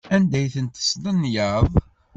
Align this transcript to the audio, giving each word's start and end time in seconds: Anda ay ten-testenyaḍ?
Anda 0.15 0.35
ay 0.39 0.47
ten-testenyaḍ? 0.53 1.69